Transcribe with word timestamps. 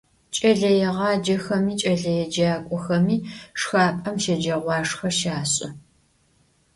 Ç'eleêğacexemi, 0.35 1.73
ç'eleêcak'oxemi 1.81 3.15
şşxap'em 3.59 4.17
şeceğuaşşxe 4.23 5.09
şaş'ı. 5.19 5.67